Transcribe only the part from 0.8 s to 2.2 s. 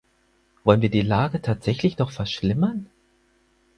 wir die Lage tatsächlich noch